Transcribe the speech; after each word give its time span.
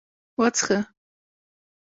_وڅښه! 0.39 0.79